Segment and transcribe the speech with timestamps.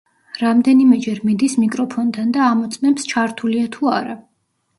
[0.43, 4.19] რამდენიმეჯერ მიდის მიკროფონთან და ამოწმებს ჩართულია თუ არა.